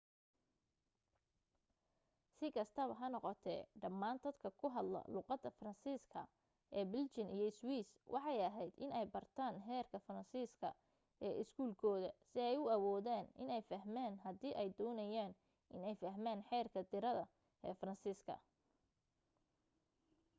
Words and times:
si 2.37 2.47
kastaba 2.55 2.93
ha 2.99 3.07
noqotee 3.15 3.59
dhamaan 3.81 4.21
dadka 4.25 4.47
ku 4.59 4.65
hadla 4.75 4.99
luuqada 5.13 5.49
faransiis 5.57 6.03
ka 6.13 6.21
ee 6.77 6.85
belgian 6.93 7.29
iyo 7.35 7.47
swiss 7.59 7.89
waxay 8.13 8.39
aheyd 8.49 8.73
in 8.83 8.91
ay 8.99 9.07
bartaan 9.15 9.55
heerka 9.67 9.97
faransiiska 10.07 10.69
ee 11.25 11.33
iskuul 11.41 11.71
kooda 11.81 12.09
si 12.29 12.37
ay 12.49 12.57
u 12.61 12.63
awoodaan 12.75 13.25
iney 13.41 13.61
fahmaan 13.69 14.13
haddii 14.23 14.57
ay 14.61 14.69
doonayaan 14.79 15.31
iney 15.75 15.95
fahmaan 16.03 16.39
xeerka 16.49 16.79
tirade 16.91 17.23
ee 17.67 17.73
faransiiska 17.79 18.33